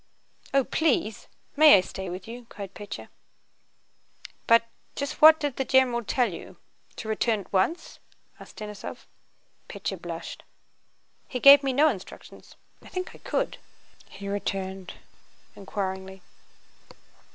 "Oh, 0.51 0.63
please... 0.63 1.27
May 1.55 1.77
I 1.77 1.81
stay 1.81 2.09
with 2.09 2.27
you?" 2.27 2.47
cried 2.49 2.73
Pétya. 2.73 3.09
"But, 4.47 4.63
just 4.95 5.21
what 5.21 5.39
did 5.39 5.57
the 5.57 5.63
genewal 5.63 6.03
tell 6.07 6.33
you? 6.33 6.57
To 6.95 7.07
weturn 7.07 7.41
at 7.41 7.53
once?" 7.53 7.99
asked 8.39 8.57
Denísov. 8.57 9.05
Pétya 9.69 10.01
blushed. 10.01 10.41
"He 11.27 11.39
gave 11.39 11.61
me 11.61 11.71
no 11.71 11.87
instructions. 11.87 12.55
I 12.81 12.87
think 12.89 13.13
I 13.13 13.19
could?" 13.19 13.59
he 14.09 14.27
returned, 14.27 14.93
inquiringly. 15.55 16.23